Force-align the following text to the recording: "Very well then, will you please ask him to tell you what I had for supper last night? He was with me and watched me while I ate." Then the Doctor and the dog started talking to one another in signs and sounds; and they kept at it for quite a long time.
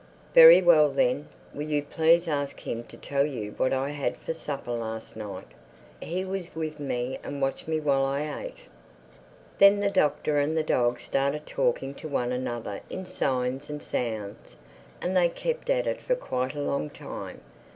"Very 0.33 0.63
well 0.63 0.89
then, 0.89 1.27
will 1.53 1.67
you 1.67 1.83
please 1.83 2.27
ask 2.27 2.61
him 2.61 2.83
to 2.85 2.97
tell 2.97 3.23
you 3.23 3.51
what 3.57 3.71
I 3.71 3.89
had 3.91 4.17
for 4.17 4.33
supper 4.33 4.71
last 4.71 5.15
night? 5.15 5.45
He 5.99 6.25
was 6.25 6.55
with 6.55 6.79
me 6.79 7.19
and 7.23 7.39
watched 7.39 7.67
me 7.67 7.79
while 7.79 8.03
I 8.03 8.21
ate." 8.45 8.63
Then 9.59 9.79
the 9.79 9.91
Doctor 9.91 10.39
and 10.39 10.57
the 10.57 10.63
dog 10.63 10.99
started 10.99 11.45
talking 11.45 11.93
to 11.93 12.07
one 12.07 12.31
another 12.31 12.79
in 12.89 13.05
signs 13.05 13.69
and 13.69 13.83
sounds; 13.83 14.55
and 15.03 15.15
they 15.15 15.29
kept 15.29 15.69
at 15.69 15.85
it 15.85 16.01
for 16.01 16.15
quite 16.15 16.55
a 16.55 16.61
long 16.61 16.89
time. 16.89 17.39